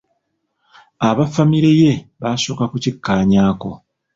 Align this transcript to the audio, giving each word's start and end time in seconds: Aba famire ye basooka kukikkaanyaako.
Aba 1.07 1.23
famire 1.33 1.71
ye 1.81 1.91
basooka 2.21 2.63
kukikkaanyaako. 2.71 3.69